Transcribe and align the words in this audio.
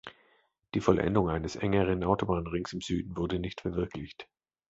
Die 0.73 0.79
Vollendung 0.81 1.29
eines 1.29 1.55
engeren 1.55 2.03
Autobahnrings 2.03 2.73
im 2.73 2.81
Süden 2.81 3.15
wurde 3.15 3.37
nicht 3.37 3.61
verwirklicht. 3.61 4.27